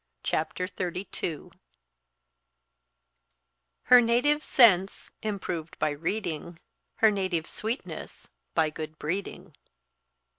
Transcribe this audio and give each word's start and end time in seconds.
CHAPTER 0.23 0.65
XXXII 0.65 1.49
"Her 3.83 4.01
native 4.01 4.43
sense 4.43 5.11
improved 5.21 5.77
by 5.77 5.91
reading, 5.91 6.57
Her 6.95 7.11
native 7.11 7.45
sweetness 7.47 8.27
by 8.55 8.71
good 8.71 8.97
breeding." 8.97 9.55